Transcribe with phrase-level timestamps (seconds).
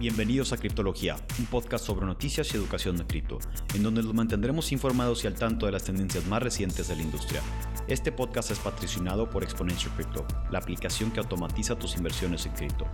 [0.00, 3.38] Bienvenidos a Criptología, un podcast sobre noticias y educación de cripto,
[3.74, 7.02] en donde los mantendremos informados y al tanto de las tendencias más recientes de la
[7.02, 7.42] industria.
[7.86, 12.86] Este podcast es patrocinado por Exponential Crypto, la aplicación que automatiza tus inversiones en cripto.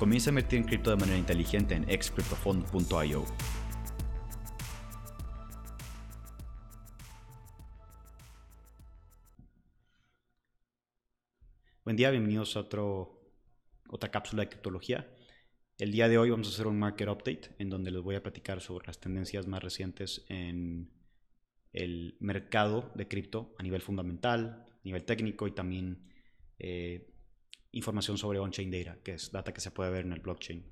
[0.00, 3.24] Comienza a invertir en cripto de manera inteligente en excryptofund.io.
[11.84, 13.22] Buen día, bienvenidos a otro,
[13.88, 15.06] otra cápsula de criptología.
[15.80, 18.22] El día de hoy vamos a hacer un market update en donde les voy a
[18.22, 20.90] platicar sobre las tendencias más recientes en
[21.72, 26.06] el mercado de cripto a nivel fundamental, a nivel técnico y también
[26.58, 27.10] eh,
[27.72, 30.70] información sobre on-chain data, que es data que se puede ver en el blockchain.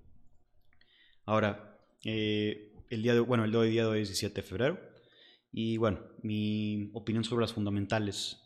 [1.24, 4.78] Ahora, eh, el día de, bueno, el día de hoy es 17 de febrero
[5.50, 8.42] y bueno, mi opinión sobre las fundamentales.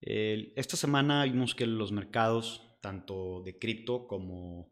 [0.00, 4.70] esta semana vimos que los mercados, tanto de cripto como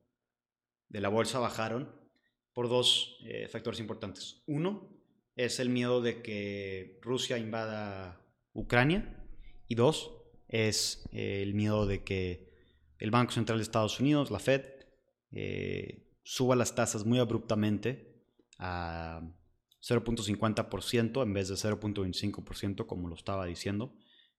[0.88, 1.88] de la bolsa bajaron
[2.52, 4.42] por dos eh, factores importantes.
[4.46, 4.90] Uno
[5.36, 8.20] es el miedo de que Rusia invada
[8.52, 9.24] Ucrania
[9.68, 10.12] y dos
[10.48, 12.48] es eh, el miedo de que
[12.98, 14.64] el Banco Central de Estados Unidos, la Fed,
[15.30, 18.24] eh, suba las tasas muy abruptamente
[18.58, 19.20] a
[19.80, 23.94] 0.50% en vez de 0.25% como lo estaba diciendo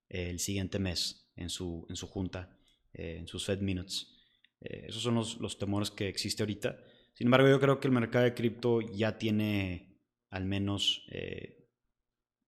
[0.09, 2.57] el siguiente mes en su, en su junta,
[2.91, 4.18] en sus Fed Minutes.
[4.61, 6.77] Eh, esos son los, los, temores que existe ahorita.
[7.13, 9.89] Sin embargo, yo creo que el mercado de cripto ya tiene
[10.29, 11.67] al menos, eh,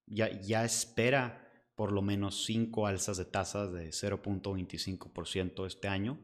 [0.05, 6.19] ya, ya espera por lo menos 5 alzas de tasas de 0.25% este año,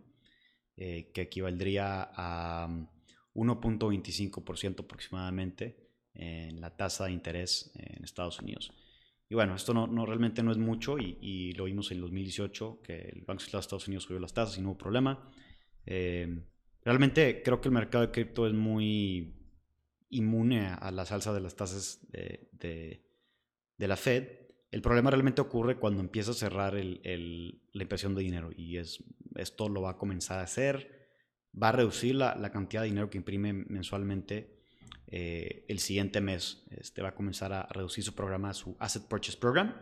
[0.75, 2.67] eh, que equivaldría a
[3.33, 8.71] 1.25% um, aproximadamente en la tasa de interés en Estados Unidos.
[9.29, 12.81] Y bueno, esto no, no realmente no es mucho y, y, lo vimos en 2018,
[12.81, 15.31] que el Banco Central de Estados Unidos subió las tasas y no hubo problema.
[15.87, 16.43] Eh,
[16.83, 19.33] realmente creo que el mercado de cripto es muy
[20.09, 23.01] inmune a, la salsa de las tasas de,
[23.77, 24.27] la Fed.
[24.69, 29.03] El problema realmente ocurre cuando empieza a cerrar la impresión de dinero y es,
[29.35, 31.07] esto lo va a comenzar a hacer.
[31.59, 34.61] Va a reducir la, cantidad de dinero que imprime mensualmente
[35.07, 36.65] eh, el siguiente mes.
[36.69, 39.73] Este va a comenzar a reducir su programa, su Asset Purchase Program,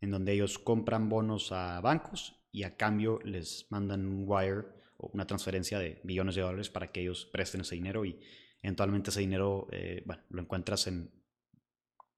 [0.00, 5.26] en donde ellos compran bonos a bancos y a cambio les mandan un wire una
[5.26, 8.18] transferencia de billones de dólares para que ellos presten ese dinero y
[8.62, 11.10] eventualmente ese dinero, eh, bueno, lo encuentras en,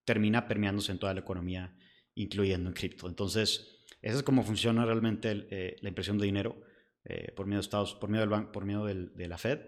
[0.05, 1.77] termina permeándose en toda la economía,
[2.15, 3.07] incluyendo en cripto.
[3.07, 6.63] Entonces, esa es cómo funciona realmente eh, la impresión de dinero
[7.05, 9.61] eh, por medio de Estados, por medio del banco, por medio de la Fed.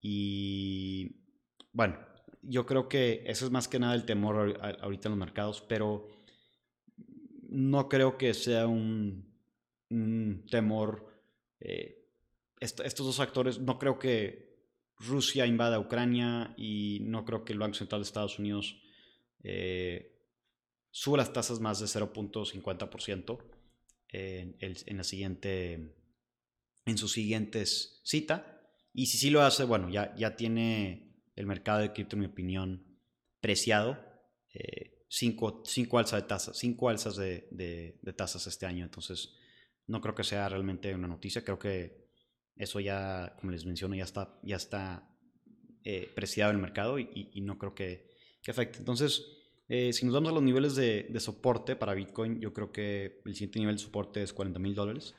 [0.00, 1.24] Y
[1.72, 1.98] bueno,
[2.42, 6.08] yo creo que eso es más que nada el temor ahorita en los mercados, pero
[7.48, 9.34] no creo que sea un,
[9.90, 11.06] un temor
[12.60, 14.46] estos dos actores, no creo que
[14.98, 18.80] Rusia invada Ucrania y no creo que el Banco Central de Estados Unidos
[19.42, 20.16] eh,
[20.90, 23.38] suba las tasas más de 0.50%
[24.08, 25.94] en, en, la siguiente,
[26.86, 28.62] en sus siguientes cita.
[28.94, 32.26] Y si sí lo hace, bueno, ya, ya tiene el mercado de cripto, en mi
[32.26, 32.98] opinión,
[33.40, 33.98] preciado.
[34.54, 37.46] Eh, cinco, cinco, alzas de tasas, cinco alzas de,
[38.00, 38.84] de tasas este año.
[38.84, 39.34] Entonces,
[39.86, 41.44] no creo que sea realmente una noticia.
[41.44, 42.05] Creo que
[42.56, 45.08] eso ya, como les menciono, ya está, ya está
[45.84, 48.10] eh, preciado el mercado y, no creo que,
[48.48, 48.78] afecte.
[48.78, 49.26] Entonces,
[49.68, 53.20] eh, si nos vamos a los niveles de, de, soporte para Bitcoin, yo creo que
[53.24, 55.14] el siguiente nivel de soporte es 40 mil dólares.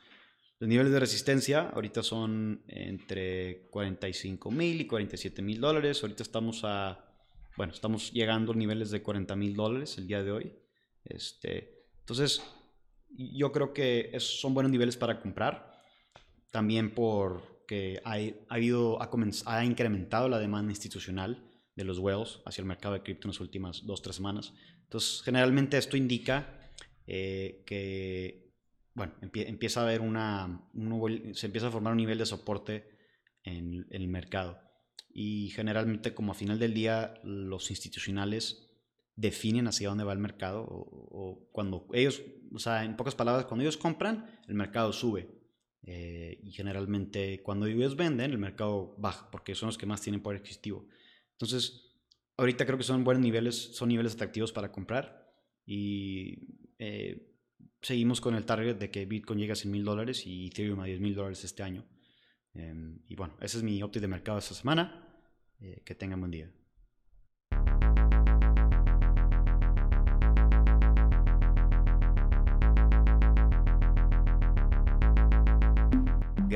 [0.58, 6.02] Los niveles de resistencia ahorita son entre 45 mil y 47 mil dólares.
[6.02, 7.04] Ahorita estamos a,
[7.56, 10.52] bueno, estamos llegando a niveles de 40 mil dólares el día de hoy.
[11.04, 12.42] Este, entonces,
[13.10, 15.67] yo creo que esos son buenos niveles para comprar
[16.50, 19.10] también porque ha, ha, habido, ha,
[19.46, 23.40] ha, incrementado la demanda institucional de los whales hacia el mercado de cripto en las
[23.40, 24.52] últimas dos, tres semanas.
[24.82, 26.72] Entonces, generalmente esto indica
[27.06, 28.52] eh, que,
[28.94, 30.68] bueno, empieza a haber una,
[31.34, 32.98] se empieza a formar un nivel de soporte
[33.44, 34.58] en, el mercado.
[35.12, 38.70] Y generalmente, como a final del día, los institucionales
[39.14, 40.78] definen hacia dónde va el mercado o,
[41.10, 42.22] o, cuando ellos,
[42.52, 45.37] o sea, en pocas palabras, cuando ellos compran, el mercado sube.
[45.82, 50.22] Eh, y generalmente cuando ellos venden, el mercado baja, porque son los que más tienen
[50.22, 50.86] poder adquisitivo.
[51.32, 51.94] Entonces,
[52.36, 55.32] ahorita creo que son buenos niveles, son niveles atractivos para comprar.
[55.64, 57.34] Y eh,
[57.82, 60.86] seguimos con el target de que Bitcoin llegue a 100 mil dólares y Ethereum a
[60.86, 61.86] 10 mil dólares este año.
[62.54, 65.04] Em, y bueno, ese es mi update de mercado esta semana.
[65.60, 66.52] Eh, que tengan buen día.